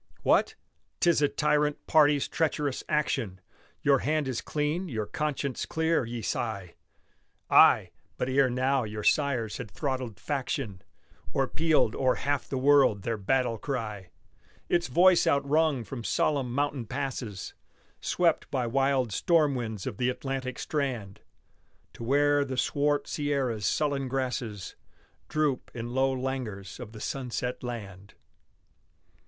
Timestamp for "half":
12.15-12.49